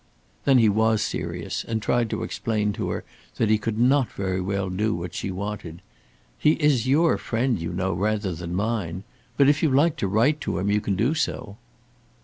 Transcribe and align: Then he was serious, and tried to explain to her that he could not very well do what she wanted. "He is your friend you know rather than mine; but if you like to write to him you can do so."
Then 0.45 0.57
he 0.57 0.67
was 0.67 1.03
serious, 1.03 1.63
and 1.63 1.79
tried 1.79 2.09
to 2.09 2.23
explain 2.23 2.73
to 2.73 2.89
her 2.89 3.03
that 3.35 3.51
he 3.51 3.59
could 3.59 3.77
not 3.77 4.11
very 4.11 4.41
well 4.41 4.67
do 4.71 4.95
what 4.95 5.13
she 5.13 5.29
wanted. 5.29 5.83
"He 6.39 6.53
is 6.53 6.87
your 6.87 7.19
friend 7.19 7.59
you 7.61 7.71
know 7.71 7.93
rather 7.93 8.31
than 8.33 8.55
mine; 8.55 9.03
but 9.37 9.47
if 9.47 9.61
you 9.61 9.69
like 9.69 9.97
to 9.97 10.07
write 10.07 10.41
to 10.41 10.57
him 10.57 10.71
you 10.71 10.81
can 10.81 10.95
do 10.95 11.13
so." 11.13 11.57